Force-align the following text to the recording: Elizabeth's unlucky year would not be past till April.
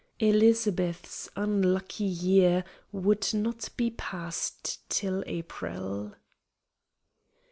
Elizabeth's 0.19 1.29
unlucky 1.35 2.05
year 2.05 2.63
would 2.91 3.31
not 3.35 3.69
be 3.77 3.91
past 3.91 4.79
till 4.89 5.23
April. 5.27 6.15